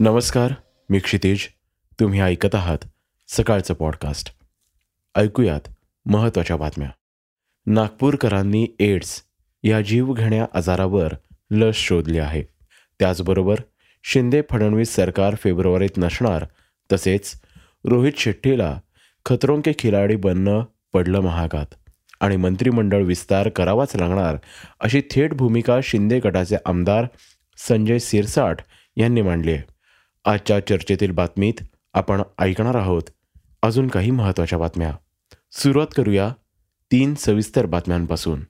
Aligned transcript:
नमस्कार 0.00 0.52
मी 0.90 0.98
क्षितिज. 0.98 1.48
तुम्ही 2.00 2.20
ऐकत 2.20 2.54
आहात 2.54 2.78
सकाळचं 3.28 3.74
पॉडकास्ट. 3.74 4.34
ऐकूयात 5.14 5.60
महत्त्वाच्या 6.06 6.56
बातम्या. 6.56 6.90
नागपूरकरांनी 7.66 8.66
एड्स 8.80 9.22
या 9.62 9.80
जीवघेण्या 9.80 10.46
आजारावर 10.54 11.12
लस 11.50 11.74
शोधली 11.76 12.18
आहे. 12.18 12.42
त्याचबरोबर 12.98 13.56
शिंदे 14.04 14.42
फडणवीस 14.50 14.94
सरकार 14.94 15.34
फेब्रुवारीत 15.34 15.98
नसणार 15.98 16.46
तसेच 16.92 17.40
रोहित 17.84 18.12
शेट्टीला 18.16 18.80
खतरों 19.26 19.60
के 19.60 19.72
खिलाडी 19.78 20.16
बनणं 20.16 20.64
पडलं 20.92 21.20
महागात. 21.20 21.66
आणि 22.20 22.36
मंत्रिमंडळ 22.36 23.02
विस्तार 23.02 23.48
करावाच 23.48 23.96
लागणार 23.96 24.36
अशी 24.80 25.02
थेट 25.10 25.34
भूमिका 25.34 25.80
शिंदे 25.82 26.20
गटाचे 26.20 26.56
आमदार 26.66 27.04
संजय 27.56 27.98
सिरसाट 27.98 28.56
यांनी 28.96 29.22
मांडली 29.22 29.52
आहे. 29.52 29.79
आजच्या 30.24 30.66
चर्चेतील 30.66 31.10
बातमीत 31.10 31.62
आपण 31.94 32.22
ऐकणार 32.38 32.74
आहोत 32.74 33.02
अजून 33.62 33.88
काही 33.88 34.10
महत्त्वाच्या 34.10 34.58
बातम्या. 34.58 34.92
सुरुवात 35.52 35.86
करूया 35.96 36.28
तीन 36.92 37.14
सविस्तर 37.14 37.66
बातम्यांपासून. 37.66 38.40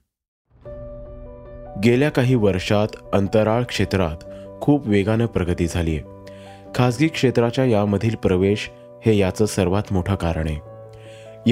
गेल्या 1.83 2.09
काही 2.09 2.35
वर्षात 2.35 2.87
अंतराळ 3.13 3.63
क्षेत्रात 3.63 4.17
खूप 4.61 4.87
वेगानं 4.87 5.25
प्रगती 5.25 5.67
झाली 5.67 5.97
आहे 5.97 6.33
खाजगी 6.75 7.07
क्षेत्राच्या 7.07 7.65
यामधील 7.65 8.15
प्रवेश 8.15 8.71
हे 9.05 9.17
याचं 9.17 9.45
सर्वात 9.45 9.93
मोठं 9.93 10.15
कारण 10.15 10.47
आहे. 10.47 10.59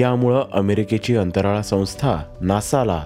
यामुळं 0.00 0.44
अमेरिकेची 0.52 1.16
अंतराळ 1.16 1.60
संस्था 1.60 2.16
नासाला 2.40 3.04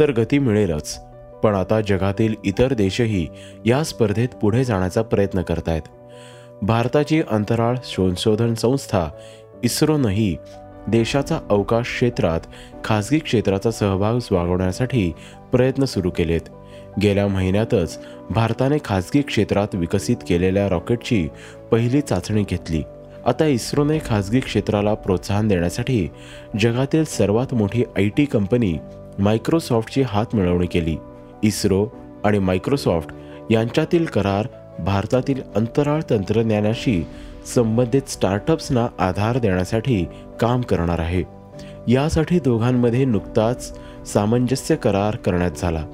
तर 0.00 0.12
गती 0.12 0.38
मिळेलच 0.38 1.00
पण 1.42 1.54
आता 1.54 1.80
जगातील 1.80 2.34
इतर 2.44 2.74
देशही 2.74 3.28
या 3.66 3.84
स्पर्धेत 3.84 4.28
पुढे 4.28 4.64
जाण्याचा 4.64 5.02
प्रयत्न 5.02 5.42
करत 5.42 5.68
आहेत 5.68 5.82
भारताची 6.62 7.22
अंतराळ 7.30 7.76
संशोधन 7.84 8.54
संस्था 8.54 9.08
इस्रोनंही 9.64 10.36
देशाचा 10.88 11.38
अवकाश 11.50 11.84
क्षेत्रात 11.84 12.40
खासगी 12.84 13.18
क्षेत्राचा 13.18 13.70
सहभाग 13.70 14.18
वागवण्यासाठी 14.30 15.12
प्रयत्न 15.52 15.84
सुरू 15.84 16.10
केलेत. 16.10 16.40
गेल्या 17.02 17.28
महिन्यातच 17.28 17.98
भारताने 18.30 18.76
खासगी 18.84 19.22
क्षेत्रात 19.22 19.74
विकसित 19.74 20.16
केलेल्या 20.28 20.68
रॉकेटची 20.68 21.28
पहिली 21.70 22.00
चाचणी 22.00 22.44
घेतली. 22.50 22.82
आता 23.26 23.46
इस्रोने 23.46 23.98
खासगी 24.06 24.40
क्षेत्राला 24.40 24.94
प्रोत्साहन 24.94 25.48
देण्यासाठी 25.48 26.08
जगातील 26.60 27.04
सर्वात 27.04 27.54
मोठी 27.54 27.84
आय 27.96 28.08
टी 28.08 28.24
कंपनी 28.24 28.78
मायक्रोसॉफ्टची 29.18 30.02
हात 30.02 30.26
मिळवणी 30.34 30.66
केली. 30.66 30.96
इस्रो 31.42 31.86
आणि 32.24 32.38
मायक्रोसॉफ्ट 32.38 33.08
यांच्यातील 33.50 34.04
करार 34.04 34.46
भारतातील 34.78 35.40
अंतराळ 35.56 36.00
तंत्रज्ञानाशी 36.10 37.06
संबंधित 37.54 38.08
स्टार्टअप्सना 38.08 38.86
आधार 38.98 39.38
देण्यासाठी 39.38 40.04
काम 40.40 40.60
करणार 40.60 40.98
आहे. 40.98 41.22
यासाठी 41.88 42.38
दोघांमध्ये 42.38 43.04
नुकताच 43.04 43.78
सामंजस्य 44.12 44.76
करार 44.76 45.16
करण्यात 45.16 45.50
झाला. 45.56 45.84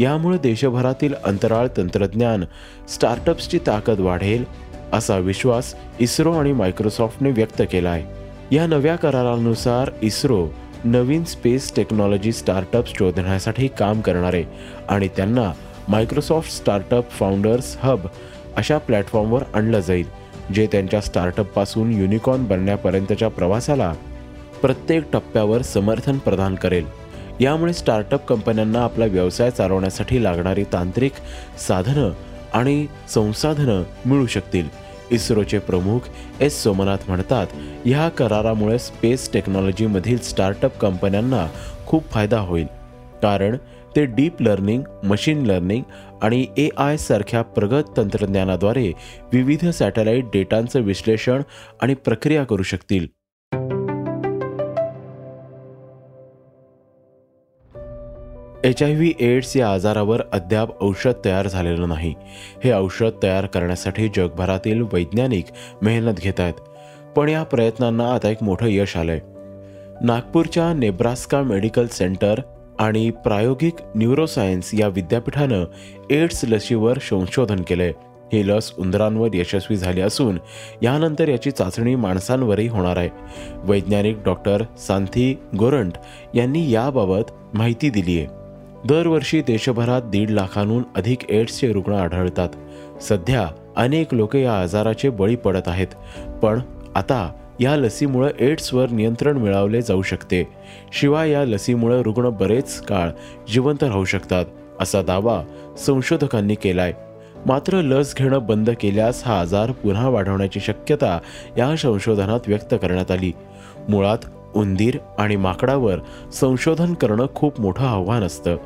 यामुळे 0.00 0.38
देशभरातील 0.38 1.14
अंतराळ 1.24 1.66
तंत्रज्ञान 1.76 2.44
स्टार्टअप्सची 2.88 3.58
ताकद 3.66 4.00
वाढेल 4.00 4.44
असा 4.92 5.16
विश्वास 5.16 5.74
इस्रो 6.00 6.32
आणि 6.32 6.52
मायक्रोसॉफ्टने 6.52 7.30
व्यक्त 7.30 7.62
केला 7.72 7.90
आहे 7.90 8.56
या 8.56 8.66
नव्या 8.66 8.96
करारानुसार 8.96 9.90
इस्रो 10.02 10.46
नवीन 10.84 11.24
स्पेस 11.24 11.72
टेक्नॉलॉजी 11.76 12.32
स्टार्टअप 12.32 12.88
शोधण्यासाठी 12.88 13.68
काम 13.68 14.00
करणारे 14.00 14.44
आणि 14.88 15.08
त्यांना 15.08 15.52
मायक्रोसॉफ्ट 15.88 16.52
स्टार्टअप 16.52 17.10
फाउंडर्स 17.10 17.76
हब 17.80 18.06
अशा 18.56 18.78
प्लॅटफॉर्मवर 18.78 19.42
आणलं 19.54 19.80
जाईल 19.80 20.06
जे 20.54 20.66
त्यांच्या 20.72 21.00
स्टार्टअपपासून 21.00 21.92
युनिकॉर्न 21.92 22.44
बनण्यापर्यंतच्या 22.44 23.28
प्रवासाला 23.28 23.92
प्रत्येक 24.62 25.04
टप्प्यावर 25.12 25.62
समर्थन 25.62 26.18
प्रदान 26.18 26.54
करेल. 26.54 26.86
यामुळे 27.40 27.72
स्टार्टअप 27.72 28.26
कंपन्यांना 28.26 28.80
आपला 28.80 29.04
व्यवसाय 29.04 29.50
चालवण्यासाठी 29.50 30.24
लागणारी 30.24 30.64
तांत्रिक 30.64 31.12
साधनं 31.68 32.10
आणि 32.54 32.86
संसाधनं 33.08 33.82
मिळू 34.06 34.26
शकतील. 34.26 34.68
इस्रोचे 35.10 35.58
प्रमुख 35.58 35.98
एस 36.40 36.62
सोमनाथ 36.62 36.96
म्हणतात 37.06 37.46
ह्या 37.84 38.08
करारामुळे 38.08 38.78
स्पेस 38.78 39.32
टेक्नॉलॉजीमधील 39.32 40.18
स्टार्टअप 40.18 40.78
कंपन्यांना 40.78 41.46
खूप 41.86 42.10
फायदा 42.10 42.40
होईल. 42.40 42.66
कारण 43.22 43.56
ते 43.98 44.04
डीप 44.06 44.42
लर्निंग 44.42 44.82
मशीन 45.04 45.46
लर्निंग 45.46 45.82
आणि 46.22 46.46
ए 46.56 46.68
आय 46.76 46.96
सारख्या 46.96 47.42
प्रगत 47.42 47.82
तंत्रज्ञानाद्वारे 47.96 48.92
विविध 49.32 49.68
सॅटेलाईट 49.68 50.24
डेटांचं 50.24 50.80
विश्लेषण 50.80 51.42
आणि 51.82 51.94
प्रक्रिया 51.94 52.44
करू 52.44 52.62
शकतील. 52.62 53.06
एच 58.64 58.82
आय 58.82 58.94
व्ही 58.94 59.14
एड्स 59.20 59.56
या 59.56 59.72
आजारावर 59.72 60.22
अद्याप 60.32 60.82
औषध 60.82 61.12
तयार 61.24 61.48
झालेलं 61.48 61.88
नाही. 61.88 62.14
हे 62.64 62.72
औषध 62.72 63.22
तयार 63.22 63.46
करण्यासाठी 63.46 64.08
जगभरातील 64.16 64.82
वैज्ञानिक 64.92 65.44
मेहनत 65.82 66.14
घेत 66.14 66.40
आहेत. 66.40 66.60
पण 67.16 67.28
या 67.28 67.42
प्रयत्नांना 67.42 68.12
आता 68.12 68.28
एक 68.28 68.42
मोठं 68.42 68.66
यश 68.68 68.96
आलंय. 68.96 69.20
नागपूरच्या 70.02 70.72
नेब्रास्का 70.72 71.42
मेडिकल 71.42 71.86
सेंटर 71.86 72.40
आणि 72.78 73.10
प्रायोगिक 73.10 73.74
न्यूरोसायन्स 73.94 74.70
या 74.74 74.88
विद्यापीठानं 74.88 75.64
एड्स 76.10 76.44
लसीवर 76.44 76.98
संशोधन 76.98 77.56
केलंय. 77.56 77.92
ही 78.32 78.48
लस 78.48 78.72
उंदरांवर 78.78 79.28
यशस्वी 79.34 79.76
झाली 79.76 80.00
असून 80.00 80.38
यानंतर 80.82 81.28
याची 81.28 81.50
चाचणी 81.50 81.94
माणसांवरही 81.94 82.68
होणार 82.68 82.96
आहे. 82.96 83.08
वैज्ञानिक 83.56 84.18
डॉक्टर 84.24 84.62
सांथी 84.78 85.38
गोरंट 85.58 85.92
यांनी 86.34 86.70
याबाबत 86.70 87.32
माहिती 87.54 87.90
दिली 87.90 88.18
आहे. 88.18 88.26
दरवर्षी 88.84 89.40
देशभरात 89.40 90.02
दीड 90.02 90.30
लाखांहून 90.30 90.82
अधिक 90.96 91.30
एड्सचे 91.30 91.72
रुग्ण 91.72 91.92
आढळतात. 91.92 92.48
सध्या 93.02 93.48
अनेक 93.76 94.14
लोक 94.14 94.36
या 94.36 94.60
आजाराचे 94.60 95.10
बळी 95.10 95.36
पडत 95.36 95.62
आहेत. 95.66 95.86
पण 96.42 96.60
आता 96.94 97.32
या 97.60 97.76
लसीमुळं 97.76 98.28
एड्सवर 98.40 98.90
नियंत्रण 98.90 99.36
मिळवले 99.36 99.82
जाऊ 99.82 100.02
शकते. 100.02 100.48
शिवाय 100.92 101.30
या 101.30 101.44
लसीमुळं 101.44 102.00
रुग्ण 102.00 102.28
बरेच 102.28 102.80
काळ 102.80 103.10
जिवंत 103.52 103.82
राहू 103.82 104.04
शकतात 104.04 104.46
असा 104.80 105.02
दावा 105.02 105.42
संशोधकांनी 105.78 106.54
केलाय. 106.54 106.92
मात्र 107.46 107.80
लस 107.80 108.14
घेणं 108.16 108.46
बंद 108.46 108.70
केल्यास 108.80 109.22
हा 109.26 109.40
आजार 109.40 109.72
पुन्हा 109.72 110.08
वाढवण्याची 110.08 110.60
शक्यता 110.60 111.18
या 111.58 111.76
संशोधनात 111.76 112.40
व्यक्त 112.46 112.74
करण्यात 112.74 113.10
आली. 113.10 113.32
मुळात 113.88 114.18
उंदीर 114.54 114.98
आणि 115.18 115.36
माकडावर 115.36 115.98
संशोधन 116.32 116.94
करणं 116.94 117.26
खूप 117.34 117.60
मोठं 117.60 117.86
आव्हान 117.86 118.22
असतं. 118.22 118.56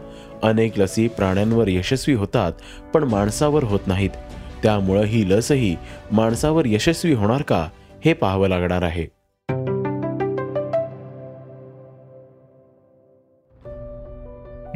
अनेक 0.42 0.78
लसी 0.78 1.08
प्राण्यांवर 1.08 1.68
यशस्वी 1.68 2.14
होतात 2.14 2.52
पण 2.94 3.04
माणसावर 3.04 3.64
होत 3.64 3.80
नाहीत. 3.86 4.10
त्यामुळं 4.62 5.02
ही 5.02 5.30
लसही 5.30 5.76
माणसावर 6.12 6.62
यशस्वी 6.66 7.14
होणार 7.14 7.42
का? 7.42 7.68
हे 8.04 8.12
पाहावं 8.12 8.48
लागणार 8.48 8.82
आहे. 8.82 9.22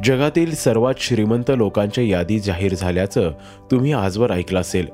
जगातील 0.05 0.55
सर्वात 0.55 0.94
श्रीमंत 0.99 1.50
लोकांच्या 1.56 2.05
यादी 2.05 2.38
जाहीर 2.38 2.75
झाल्याचं 2.75 3.31
तुम्ही 3.70 3.93
आजवर 3.93 4.31
ऐकलं 4.31 4.61
असेल. 4.61 4.87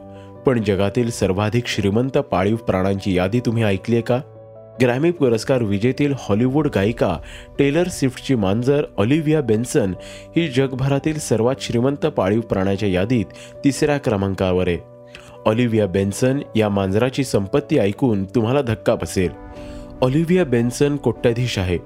पण 0.47 0.63
जगातील 0.63 1.11
सर्वाधिक 1.11 1.67
श्रीमंत 1.67 2.19
पाळीव 2.19 2.57
प्राण्यांची 2.57 3.17
यादी 3.17 3.41
तुम्ही 3.41 3.63
ऐकली 3.63 3.95
आहे 3.97 4.03
का? 4.03 4.21
ग्रॅमी 4.83 5.11
पुरस्कार 5.11 5.63
विजेतील 5.63 6.15
हॉलिवूड 6.19 6.69
गायिका 6.75 7.17
टेलर 7.59 7.89
स्विफ्टची 7.89 8.35
मांजर 8.35 8.85
ऑलिव्हिया 8.99 9.41
बेन्सन 9.41 9.95
ही 10.37 10.49
जगभरातील 10.49 11.19
सर्वात 11.19 11.55
श्रीमंत 11.61 12.07
पाळीव 12.07 12.41
प्राण्याच्या 12.41 12.89
यादीत 12.89 13.27
तिसऱ्या 13.65 13.99
क्रमांकावर 13.99 14.69
आहे. 14.69 14.92
ऑलिव्हिया 15.47 15.87
बेन्सन 15.87 16.41
या 16.57 16.69
मांजराची 16.69 17.25
संपत्ती 17.25 17.79
ऐकून 17.79 18.25
तुम्हाला 18.25 18.63
धक्का 18.63 18.95
बसेल. 18.95 19.31
ऑलिव्हिया 20.01 20.45
बेन्सन 20.45 20.97
कोट्याधीश 20.97 21.59
आहे. 21.59 21.79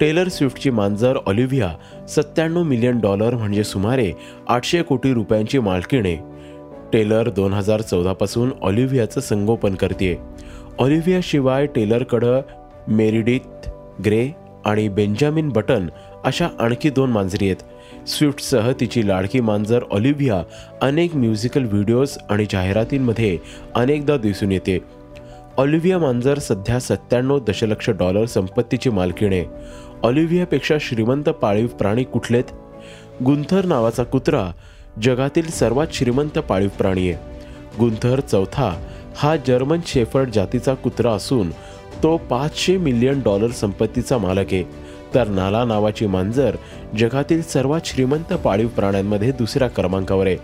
टेलर 0.00 0.28
स्विफ्टची 0.28 0.70
मांजर 0.70 1.18
ऑलिव्हिया 1.26 1.70
सत्त्याण्णव 2.08 2.62
मिलियन 2.62 3.00
डॉलर 3.00 3.34
म्हणजे 3.34 3.64
सुमारे 3.64 4.12
आठशे 4.48 4.82
कोटी 4.82 5.14
रुपयांची 5.14 5.58
मालकीने 5.58 6.14
टेलर 6.92 7.28
दोन 7.28 7.52
हजार 7.52 7.80
चौदापासून 7.80 8.50
ऑलिव्हियाचं 8.62 9.20
संगोपन 9.20 9.74
करते 9.74 10.18
ऑलिव्हियाशिवाय 10.78 11.66
टेलरकडं 11.66 12.40
मेरिडिथ 12.88 13.68
ग्रे 14.04 14.32
आणि 14.64 14.88
बेंजामिन 14.88 15.48
बटन 15.48 15.88
अशा 16.24 16.48
आणखी 16.58 16.90
दोन 16.90 17.10
मांजरी 17.10 17.50
आहेत. 17.50 18.08
स्विफ्टसह 18.08 18.72
तिची 18.80 19.08
लाडकी 19.08 19.40
मांजर 19.40 19.82
ऑलिव्हिया 19.90 20.42
अनेक 20.82 21.16
म्युझिकल 21.16 21.64
व्हिडिओज 21.64 22.16
आणि 22.30 22.46
जाहिरातींमध्ये 22.50 23.38
अनेकदा 23.74 24.16
दिसून 24.16 24.52
येते. 24.52 24.78
ऑलिव्हिया 25.56 25.98
मांजर 25.98 26.38
सध्या 26.38 26.80
सत्त्याण्णव 26.80 27.38
दशलक्ष 27.38 27.90
डॉलर 27.90 28.24
संपत्तीची 28.24 28.90
मालकीण 28.90 29.44
ऑलिव्हियापेक्षा 30.02 30.76
श्रीमंत 30.80 31.24
पाळीव 31.24 31.66
प्राणी 31.66 32.04
कुठलेत? 32.04 32.44
गुंथर 33.24 33.64
नावाचा 33.64 34.02
कुत्रा 34.02 34.52
जगातील 35.02 35.46
सर्वात 35.46 35.86
श्रीमंत 35.92 36.38
पाळीव 36.38 36.68
प्राणी 36.68 37.10
आहे. 37.10 37.18
गुंथर 37.78 38.20
चौथा 38.20 38.84
हा 39.16 39.36
जर्मन 39.36 39.78
शेफर्ड 39.86 40.30
जातीचा 40.30 40.74
कुत्रा 40.74 41.12
असून 41.12 41.50
तो 42.02 42.16
पाचशे 42.16 42.76
मिलियन 42.76 43.20
डॉलर 43.24 43.50
संपत्तीचा 43.50 44.18
मालक 44.18 44.52
आहे. 44.52 44.87
तर 45.14 45.28
नाला 45.28 45.64
नावाची 45.64 46.06
मांजर 46.06 46.56
जगातील 46.98 47.42
सर्वात 47.42 47.80
श्रीमंत 47.84 48.32
पाळीव 48.32 48.68
प्राण्यांमध्ये 48.68 49.32
दुसऱ्या 49.32 49.68
क्रमांकावर 49.68 50.26
आहे. 50.26 50.36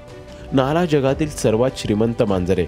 नाला 0.53 0.85
जगातील 0.85 1.29
सर्वात 1.29 1.71
श्रीमंत 1.77 2.23
मांजर 2.23 2.59
आहे. 2.59 2.67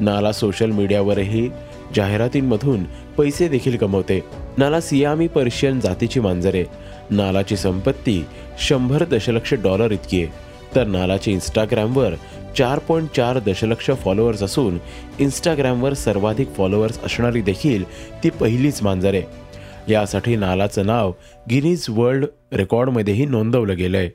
नाला 0.00 0.32
सोशल 0.32 0.70
मीडियावरही 0.70 1.50
जाहिरातींमधून 1.96 2.84
पैसे 3.18 3.48
देखील 3.48 3.76
कमवते. 3.76 4.24
नाला 4.58 4.80
सियामी 4.80 5.28
पर्शियन 5.28 5.80
जातीची 5.80 6.20
मांजर 6.20 6.54
आहे. 6.54 6.64
नालाची 7.10 7.56
संपत्ती 7.56 8.24
शंभर 8.58 9.04
दशलक्ष 9.04 9.54
डॉलर 9.54 9.92
इतकी 9.92 10.22
आहे. 10.22 10.32
तर 10.74 10.84
नालाची 10.84 11.32
इंस्टाग्रामवर 11.32 12.14
चार 12.58 12.78
पॉईंट 12.78 13.08
चार 13.16 13.38
दशलक्ष 13.38 13.90
फॉलोअर्स 13.90 14.42
असून 14.42 14.78
इंस्टाग्रामवर 15.18 15.94
सर्वाधिक 15.94 16.54
फॉलोअर्स 16.54 17.02
असणारी 17.04 17.40
देखील 17.40 17.84
ती 18.24 18.30
पहिलीच 18.30 18.82
मांजर 18.82 19.14
आहे. 19.14 19.47
यासाठी 19.90 20.36
नालाचं 20.36 20.86
नाव 20.86 21.12
गिनीज 21.50 21.86
वर्ल्ड 21.88 22.26
रेकॉर्डमध्येही 22.52 23.26
नोंदवलं 23.26 23.76
गेलंय. 23.76 24.10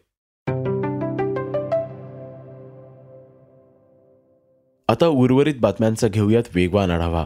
आता 4.90 5.08
उर्वरित 5.08 5.56
बातम्यांचा 5.60 6.08
घेऊयात 6.08 6.44
वेगवान 6.56 6.92
आढावा. 6.92 7.26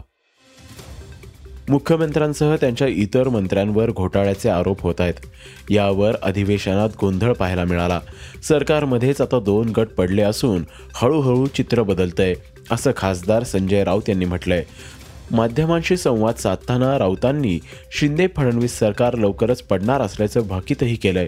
मुख्यमंत्र्यांसह 1.68 2.56
त्यांच्या 2.56 2.86
इतर 2.86 3.28
मंत्र्यांवर 3.28 3.90
घोटाळ्याचे 3.90 4.48
आरोप 4.48 4.82
होत 4.82 5.00
आहेत 5.00 5.14
यावर 5.70 6.14
अधिवेशनात 6.22 6.88
गोंधळ 7.00 7.32
पाहायला 7.32 7.64
मिळाला. 7.64 8.00
सरकारमध्येच 8.42 9.20
आता 9.20 9.40
दोन 9.40 9.68
गट 9.68 9.88
पडले 9.88 10.22
असून 10.22 10.64
हळूहळू 10.94 11.46
चित्र 11.46 11.82
बदलतंय 11.82 12.34
असं 12.70 12.90
खासदार 12.96 13.42
संजय 13.42 13.84
राऊत 13.84 14.02
यांनी 14.08 14.24
म्हटलंय. 14.24 14.64
माध्यमांशी 15.30 15.96
संवाद 15.96 16.34
साधताना 16.34 16.98
राऊतांनी 16.98 17.58
शिंदे 17.92 18.26
फडणवीस 18.36 18.78
सरकार 18.78 19.14
लवकरच 19.14 19.62
पडणार 19.62 20.00
असल्याचं 20.00 20.40
भाकीतही 20.48 20.94
केलंय. 20.94 21.26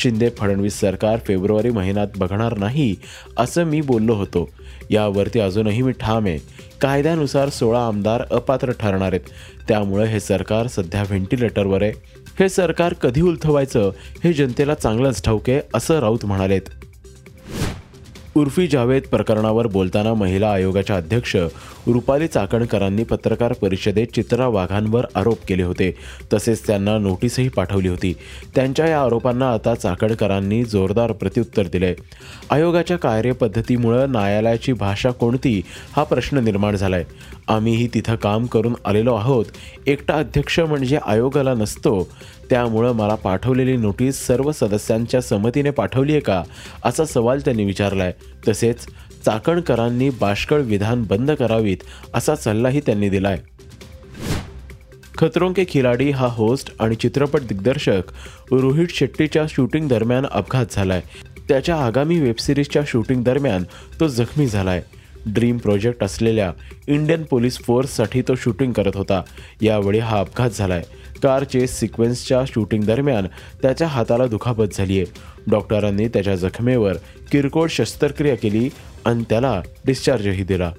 शिंदे 0.00 0.30
फडणवीस 0.30 0.80
सरकार 0.80 1.18
फेब्रुवारी 1.26 1.70
महिन्यात 1.70 2.06
बघणार 2.16 2.58
नाही 2.58 2.96
असं 3.36 3.64
मी 3.64 3.80
बोललो 3.80 4.14
होतो. 4.14 4.50
यावरती 4.90 5.40
अजूनही 5.40 5.82
मी 5.82 5.92
ठाम 5.92 6.26
आहे. 6.26 6.38
कायद्यानुसार 6.80 7.48
सोळा 7.48 7.86
आमदार 7.86 8.22
अपात्र 8.30 8.72
ठरणार 8.72 9.12
आहेत. 9.12 9.30
त्यामुळे 9.68 10.06
हे 10.06 10.20
सरकार 10.20 10.66
सध्या 10.66 11.02
व्हेंटिलेटरवर 11.02 11.82
आहे. 11.82 11.92
हे 12.40 12.48
सरकार 12.48 12.92
कधी 12.92 13.20
उलथवायचं 13.20 13.92
हे 14.24 14.32
जनतेला 14.32 14.74
चांगलंच 14.74 15.22
ठाऊक 15.22 15.50
आहे 15.50 15.60
असं 15.74 15.98
राऊत 15.98 16.24
म्हणालेत. 16.24 16.62
उर्फी 18.38 18.66
जावेद 18.66 19.02
प्रकरणावर 19.02 19.66
बोलताना 19.66 20.14
महिला 20.14 20.52
आयोगाच्या 20.52 20.96
अध्यक्ष 20.96 21.36
रुपाली 21.86 22.26
चाकणकरांनी 22.26 23.04
पत्रकार 23.04 23.52
परिषदेत 23.52 24.06
चित्रा 24.14 24.46
वाघांवर 24.46 25.06
आरोप 25.14 25.38
केले 25.48 25.62
होते. 25.62 25.94
तसेच 26.32 26.66
त्यांना 26.66 26.98
नोटीसही 26.98 27.48
पाठवली 27.48 27.88
होती. 27.88 28.14
त्यांच्या 28.54 28.86
या 28.86 29.02
आरोपांना 29.02 29.52
आता 29.52 29.74
चाकणकरांनी 29.74 30.64
जोरदार 30.64 31.12
प्रत्युत्तर 31.12 31.62
दिले. 31.62 31.94
आयोगाच्या 32.50 32.96
कार्यपद्धतीमुळं 32.96 34.10
न्यायालयाची 34.10 34.72
भाषा 34.72 35.10
कोणती 35.10 35.62
हा 35.96 36.02
प्रश्न 36.02 36.38
निर्माण 36.38 36.76
झालाय. 36.76 37.04
आम्हीही 37.48 37.88
तिथं 37.94 38.16
काम 38.16 38.46
करून 38.46 38.74
आलेलो 38.84 39.14
आहोत. 39.14 39.44
एकटा 39.86 40.14
अध्यक्ष 40.14 40.60
म्हणजे 40.60 40.98
आयोगाला 41.06 41.54
नसतो. 41.54 42.08
त्यामुळं 42.50 42.92
मला 42.92 43.14
पाठवलेली 43.14 43.76
नोटीस 43.76 44.26
सर्व 44.26 44.52
सदस्यांच्या 44.52 45.20
संमतीने 45.20 45.70
पाठवली 45.70 46.12
आहे 46.12 46.20
का 46.20 46.42
असा 46.84 47.04
सवाल 47.04 47.40
त्यांनी 47.40 47.64
विचारलाय. 47.64 48.12
तसेच 48.48 48.86
चाकणकरांनी 49.24 50.10
बाष्कळ 50.10 50.60
विधान 50.60 51.02
बंद 51.02 51.30
करावीत 51.30 51.76
असा 52.14 52.36
सल्लाही 52.36 52.80
त्यांनी 52.80 53.08
दिलाय. 53.08 53.38
खतरों 55.18 55.52
के 55.52 55.64
खिलाडी 55.68 56.10
हा 56.10 56.26
होस्ट 56.26 56.74
आणि 56.80 56.94
चित्रपट 56.94 57.40
दिग्दर्शक 57.40 58.02
रोहित 58.52 58.86
शेट्टीच्या 58.90 59.44
शूटिंग 59.48 59.88
दरम्यान 59.88 60.26
अपघात 60.30 60.66
झालाय. 60.70 61.02
त्याच्या 61.48 61.76
आगामी 61.76 62.20
वेबसिरीजच्या 62.20 62.82
शूटिंग 62.86 63.22
दरम्यान 63.24 63.64
तो 64.00 64.08
जखमी 64.08 64.46
झालाय. 64.46 64.82
ड्रीम 65.26 65.56
प्रोजेक्ट 65.56 66.04
असलेल्या 66.04 66.52
इंडियन 66.86 67.22
पोलीस 67.22 67.58
फोर्ससाठी 67.58 68.22
तो 68.22 68.34
शूटिंग 68.34 68.72
करत 68.72 68.96
होता. 68.96 69.22
यावेळी 69.62 69.98
हा 69.98 70.20
अपघात 70.20 70.50
झालाय. 70.50 70.82
कार 71.22 71.44
चेस 71.44 71.78
सिक्वेन्सच्या 71.78 72.44
शूटिंग 72.46 72.84
दरम्यान 72.84 73.26
त्याच्या 73.62 73.86
हाताला 73.86 74.26
दुखापत 74.26 74.64
झाली 74.72 74.96
आहे 74.96 75.06
डॉक्टरांनी 75.50 76.08
त्याच्या 76.08 76.34
जखमेवर 76.36 76.94
किरकोळ 77.32 77.66
शस्त्रक्रिया 77.70 78.36
केली 78.36 78.68
आणि 79.04 79.24
त्याला 79.30 79.62
डिस्चार्जही 79.86 80.44
दिला. 80.44 80.72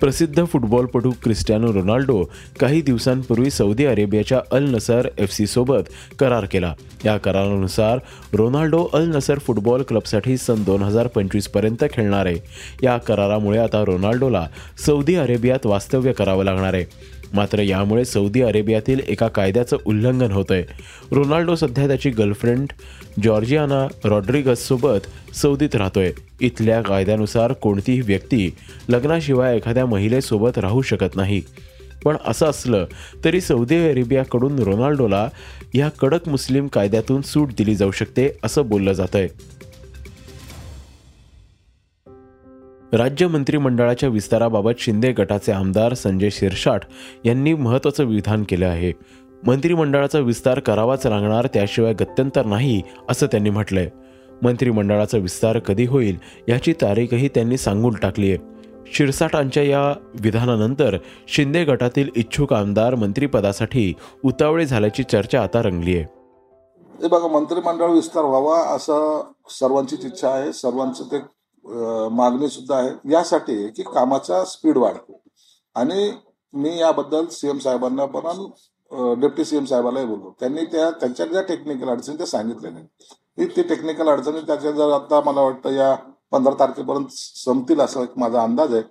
प्रसिद्ध 0.00 0.44
फुटबॉलपटू 0.44 1.10
क्रिस्टियानो 1.22 1.72
रोनाल्डो 1.72 2.24
काही 2.60 2.82
दिवसांपूर्वी 2.82 3.50
सौदी 3.50 3.84
अरेबियाच्या 3.84 4.40
अल 4.52 4.74
नसर 4.74 5.08
एफ 5.18 5.32
सीसोबत 5.32 5.88
करार 6.20 6.44
केला. 6.44 6.74
या 7.04 7.16
करारानुसार 7.16 7.98
रोनाल्डो 8.32 8.88
अल 8.92 9.16
नसर 9.16 9.38
फुटबॉल 9.38 9.82
क्लबसाठी 9.82 10.36
सन 10.36 10.64
दोन 10.64 10.82
हजार 10.82 11.06
पंचवीसपर्यंत 11.06 11.84
खेळणार 11.92 12.26
आहे. 12.26 12.36
या 12.82 12.96
करारामुळे 12.98 13.58
आता 13.58 13.84
रोनाल्डोला 13.84 14.48
सौदी 14.86 15.14
अरेबियात 15.14 15.66
वास्तव्य 15.66 16.12
करावं 16.12 16.44
लागणार 16.44 16.74
आहे. 16.74 16.84
मात्र 17.34 17.58
यामुळे 17.58 18.04
सौदी 18.04 18.42
अरेबियातील 18.42 19.00
एका 19.08 19.28
कायद्याचं 19.28 19.76
उल्लंघन 19.86 20.32
होतंय. 20.32 20.64
रोनाल्डो 21.12 21.54
सध्या 21.54 21.86
त्याची 21.86 22.10
गर्लफ्रेंड 22.10 22.66
जॉर्जियाना 23.22 23.86
रॉड्रिगससोबत 24.04 25.34
सौदीत 25.34 25.74
राहतोय. 25.74 26.12
इथल्या 26.40 26.82
कायद्यानुसार 26.82 27.52
कोणतीही 27.52 28.00
व्यक्ती 28.00 28.50
लग्नाशिवाय 28.88 29.56
एखाद्या 29.56 29.86
महिलेसोबत 29.86 30.58
राहू 30.58 30.82
शकत 30.82 31.16
नाही. 31.16 31.42
पण 32.04 32.16
असं 32.26 32.46
असलं 32.46 32.86
तरी 33.24 33.40
सौदी 33.40 33.88
अरेबियाकडून 33.88 34.58
रोनाल्डोला 34.58 35.28
या 35.74 35.88
कडक 35.88 36.28
मुस्लिम 36.28 36.66
कायद्यातून 36.66 37.22
सूट 37.22 37.48
दिली 37.58 37.74
जाऊ 37.74 37.90
शकते 37.90 38.38
असं 38.44 38.68
बोललं 38.68 38.92
जात 38.92 39.16
आहे 39.16 39.28
राज्य 42.92 43.26
मंत्रिमंडळाच्या 43.26 44.08
विस्ताराबाबत 44.08 44.70
शिंदे 44.78 45.12
गटाचे 45.12 45.52
आमदार 45.52 45.94
संजय 45.94 46.30
शिरसाट 46.30 46.80
यांनी 47.24 47.54
महत्त्वाचं 47.54 48.04
विधान 48.04 48.44
केलं 48.48 48.66
आहे. 48.66 48.92
मंत्रिमंडळाचा 49.46 50.18
विस्तार 50.18 50.58
करावाच 50.58 51.06
लागणार 51.06 51.46
त्याशिवाय 51.46 51.92
गत्यंतर 51.92 52.46
नाही 52.46 52.82
असं 53.08 53.26
त्यांनी 53.26 53.50
म्हटलंय. 53.50 53.90
मंत्रिमंडळाचा 54.42 55.18
विस्तार 55.18 55.58
कधी 55.58 55.84
होईल 55.86 56.16
याची 56.48 56.72
तारीखही 56.72 57.28
त्यांनी 57.28 57.56
सांगून 57.58 57.94
टाकली 57.94 58.30
आहे. 58.30 58.54
शिरसाटांच्या 58.94 59.62
या 59.62 59.82
विधानानंतर 60.20 60.96
शिंदे 61.28 61.64
गटातील 61.64 62.10
इच्छुक 62.16 62.52
आमदार 62.52 62.94
मंत्रिपदासाठी 62.94 63.92
उतावळे 64.24 64.66
झाल्याची 64.66 65.02
चर्चा 65.02 65.42
आता 65.42 65.62
रंगली 65.62 65.96
आहे. 65.96 66.04
हे 67.00 67.08
बघा 67.08 67.28
मंत्रिमंडळ 67.28 67.90
विस्तार 67.90 68.24
व्हावा 68.24 68.58
असं 68.74 69.22
सर्वांचीच 69.50 70.04
इच्छा 70.04 70.28
आहे. 70.28 70.52
सर्वांचं 70.52 71.04
ते 71.12 71.18
मागणी 72.16 72.48
सुद्धा 72.48 72.76
आहे. 72.76 72.90
यासाठी 73.12 73.66
की 73.68 73.82
कामाचा 73.94 74.44
स्पीड 74.44 74.76
वाढतो. 74.78 75.20
आणि 75.76 76.10
मी 76.54 76.78
याबद्दल 76.78 77.26
सीएम 77.30 77.58
साहेबांना 77.58 78.04
पण 78.06 79.20
डेप्टी 79.20 79.44
सीएम 79.44 79.64
साहेबांनाही 79.64 80.06
बोललो. 80.06 80.34
त्यांनी 80.40 80.64
त्या 80.72 80.90
त्यांच्या 80.90 81.26
ज्या 81.26 81.42
टेक्निकल 81.42 81.88
अडचणी 81.88 82.16
त्या 82.16 82.26
सांगितल्या 82.26 82.70
नाही 82.70 82.86
ते 83.38 83.62
टेक्निकल 83.62 84.08
अडचणी 84.08 84.40
त्याच्या 84.40 84.70
जर 84.70 84.92
आता 84.92 85.20
मला 85.20 85.40
वाटतं 85.40 85.70
या 85.70 85.94
पंधरा 86.32 86.54
तारखेपर्यंत 86.58 87.06
संपतील 87.44 87.80
असा 87.80 88.02
एक 88.02 88.18
माझा 88.18 88.42
अंदाज 88.42 88.74
आहे. 88.74 88.82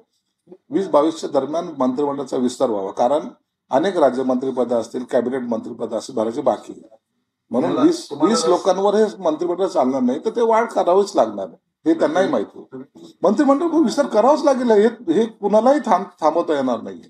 वीस 0.70 0.88
बावीसच्या 0.88 1.30
दरम्यान 1.30 1.70
मंत्रिमंडळाचा 1.78 2.38
विस्तार 2.38 2.70
व्हावा. 2.70 2.92
कारण 2.92 3.28
अनेक 3.70 3.98
राज्य 3.98 4.24
मंत्रिपदं 4.24 4.76
असतील 4.76 5.04
कॅबिनेट 5.04 5.42
मंत्रिपदं 5.42 5.98
असतील 5.98 6.16
भरायची 6.16 6.42
बाकी. 6.42 6.82
म्हणून 7.52 7.78
वीस 7.78 8.08
वीस 8.22 8.46
लोकांवर 8.46 8.96
हे 8.96 9.04
मंत्रिमंडळ 9.20 9.68
चालणार 9.68 10.02
नाही 10.02 10.20
तर 10.26 10.30
ते 10.30 10.42
वाढ 10.42 10.68
करावीच 10.68 11.16
लागणार. 11.16 11.48
हे 11.86 11.94
त्यांनाही 11.94 12.28
माहिती. 12.28 12.66
मंत्रिमंडळ 13.24 13.66
विस्तार 13.66 14.06
करावाच 14.06 14.44
लागेल. 14.44 14.72
हे 14.72 15.14
हे 15.14 15.26
कुणालाही 15.26 15.80
थांब 15.86 16.06
थांबवता 16.22 16.54
येणार 16.54 16.82
नाही. 16.82 17.02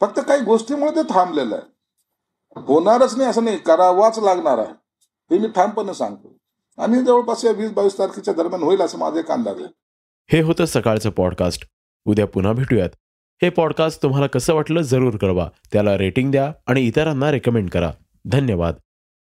फक्त 0.00 0.20
काही 0.20 0.40
गोष्टीमुळे 0.40 0.90
ते 0.90 1.02
थांबलेलं 1.14 1.56
आहे. 1.56 2.62
होणारच 2.66 3.16
नाही 3.16 3.28
असं 3.30 3.44
नाही. 3.44 3.56
करावाच 3.56 4.18
लागणार 4.18 4.58
आहे. 4.58 4.83
हे 5.30 5.38
मी 5.38 5.48
ठामपणे 5.48 5.94
सांगतो. 5.94 6.36
आणि 6.78 7.04
जवळपास 7.04 7.44
या 7.44 7.52
वीस 7.52 7.70
बावीस 7.70 7.98
तारखेच्या 7.98 8.34
दरम्यान 8.34 8.62
होईल 8.62 8.80
असं 8.80 8.98
माझा 8.98 9.32
अंदाज 9.32 9.54
आहे. 9.56 9.72
हे 10.32 10.40
होतं 10.40 10.64
सकाळचं 10.64 11.10
पॉडकास्ट. 11.10 11.66
उद्या 12.04 12.26
पुन्हा 12.26 12.52
भेटूयात. 12.52 12.90
हे 13.42 13.48
पॉडकास्ट 13.50 14.02
तुम्हाला 14.02 14.26
कसं 14.26 14.54
वाटलं 14.54 14.82
जरूर 14.82 15.16
कळवा. 15.16 15.48
त्याला 15.72 15.98
रेटिंग 15.98 16.30
द्या 16.30 16.52
आणि 16.66 16.80
इतरांना 16.80 17.30
रेकमेंड 17.30 17.70
करा. 17.70 17.90
धन्यवाद. 18.24 18.74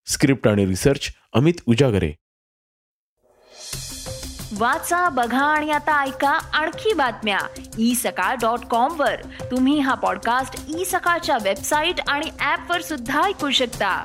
स्क्रिप्ट 0.06 0.48
आणि 0.48 0.66
रिसर्च 0.66 1.12
अमित 1.32 1.54
उजागरे. 1.66 2.12
वाचा 4.58 5.08
बघा 5.08 5.44
आणि 5.44 5.70
आता 5.70 6.02
ऐका 6.02 6.30
आणखी 6.30 6.92
बातम्या. 6.92 7.38
ई 7.78 7.94
सकाळ 7.94 8.34
डॉट 8.34 8.58
कॉम 8.70 9.00
वर. 9.00 9.14
तुम्ही 9.50 9.78
हा 9.78 9.94
पॉडकास्ट 9.94 10.76
ई 10.76 10.84
सकाळच्या 10.84 11.38
वेबसाईट 11.42 11.94
आणि 12.08 12.30
ऍप 12.40 12.70
वर 12.70 12.80
सुद्धा 12.80 13.22
ऐकू 13.22 13.50
शकता. 13.50 14.04